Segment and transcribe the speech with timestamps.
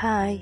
[0.00, 0.38] Hi,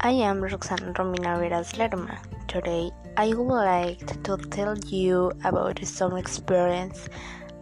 [0.00, 2.18] I am Roxana Romina Veras Lerma.
[2.48, 7.08] Today, I would like to tell you about some experience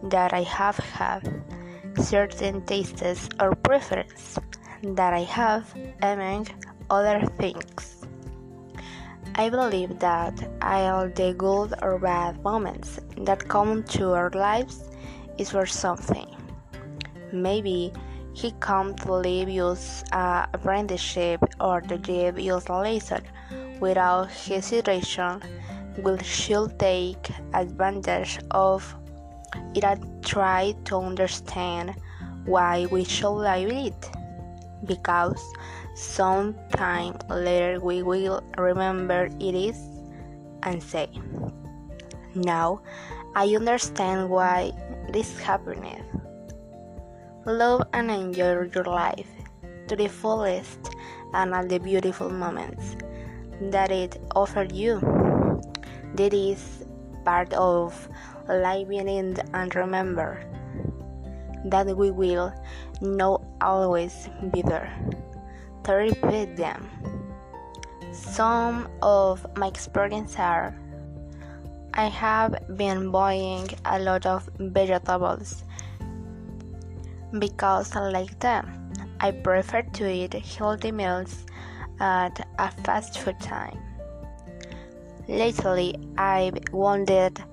[0.01, 1.43] that I have had,
[2.01, 4.39] certain tastes or preferences
[4.81, 5.71] that I have,
[6.01, 6.47] among
[6.89, 8.03] other things.
[9.35, 10.33] I believe that
[10.63, 14.89] all the good or bad moments that come to our lives
[15.37, 16.35] is for something.
[17.31, 17.93] Maybe
[18.37, 21.97] he come to leave us a uh, apprenticeship or to
[22.37, 23.23] us a lesson.
[23.79, 25.41] Without hesitation
[25.97, 28.95] will should take advantage of
[29.73, 31.95] it and try to understand
[32.45, 34.09] why we should leave it?
[34.85, 35.41] Because
[35.95, 39.77] some time later we will remember it is
[40.61, 41.09] and say
[42.35, 42.79] now
[43.35, 44.71] i understand why
[45.11, 45.83] this happened
[47.47, 49.29] Love and enjoy your life
[49.87, 50.93] to the fullest
[51.33, 52.97] and all the beautiful moments
[53.71, 54.99] that it offers you.
[56.15, 56.83] That is
[57.23, 58.09] part of
[58.49, 60.43] living in and remember
[61.63, 62.51] that we will
[62.99, 64.91] not always be there
[65.85, 66.89] to repeat them.
[68.11, 70.75] Some of my experiences are
[71.93, 75.63] I have been buying a lot of vegetables
[77.39, 78.91] because I like them.
[79.19, 81.45] I prefer to eat healthy meals
[81.99, 83.79] at a fast food time.
[85.27, 87.43] Lately, I've wanted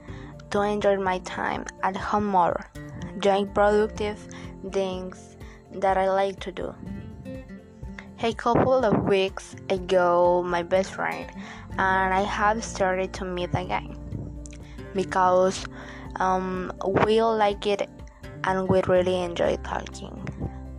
[0.51, 2.71] to enjoy my time at home more,
[3.19, 4.29] doing productive
[4.71, 5.37] things
[5.73, 6.75] that I like to do.
[8.23, 11.31] A couple of weeks ago, my best friend
[11.73, 13.97] and I have started to meet again
[14.95, 15.67] because
[16.17, 16.73] um,
[17.05, 17.89] we like it
[18.47, 20.29] and we really enjoy talking.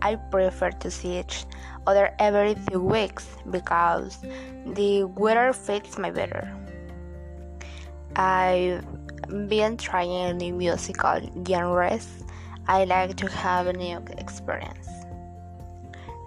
[0.02, 1.44] I prefer to see each
[1.86, 4.18] other every few weeks because
[4.66, 6.54] the weather fits me better.
[8.14, 8.84] I've
[9.48, 12.24] been trying new musical genres.
[12.68, 14.88] I like to have a new experience.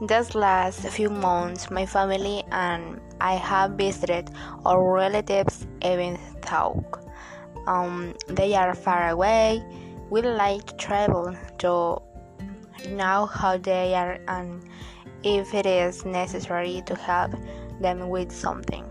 [0.07, 4.29] These last few months, my family and I have visited
[4.66, 6.17] our relatives even
[6.50, 6.85] though
[7.67, 9.61] um, they are far away
[10.09, 12.01] we like to travel to
[12.89, 14.63] know how they are and
[15.23, 17.31] if it is necessary to help
[17.81, 18.85] them with something.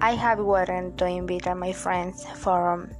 [0.00, 2.90] I have wanted to invite my friends from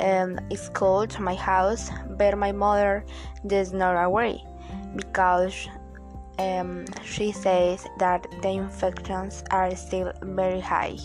[0.00, 3.04] um, school to my house, but my mother
[3.46, 4.44] does not agree
[4.96, 5.68] because
[6.38, 10.96] um, she says that the infections are still very high.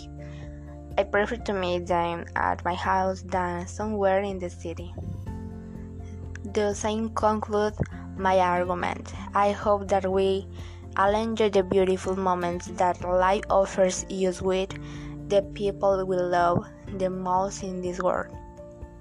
[1.00, 4.92] I prefer to meet them at my house than somewhere in the city.
[6.44, 7.72] Thus, I conclude
[8.18, 9.14] my argument.
[9.34, 10.46] I hope that we
[10.98, 14.76] all enjoy the beautiful moments that life offers us with
[15.30, 16.66] the people we love
[16.98, 18.36] the most in this world,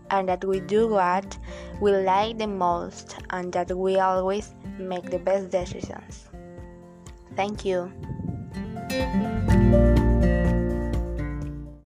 [0.09, 1.37] and that we do what
[1.81, 6.29] we like the most, and that we always make the best decisions.
[7.35, 7.91] Thank you.